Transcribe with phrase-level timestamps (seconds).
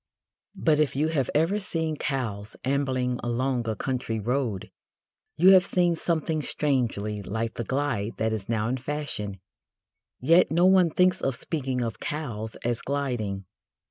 [0.55, 4.71] But, if you have ever seen cows ambling along a country road
[5.37, 9.35] you have seen something strangely like the glide that is now in fashion,
[10.19, 13.45] yet no one thinks of speaking of cows as "gliding."